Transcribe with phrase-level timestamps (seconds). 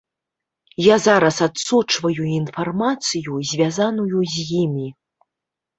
[0.83, 4.87] Я зараз адсочваю інфармацыю, звязаную з імі.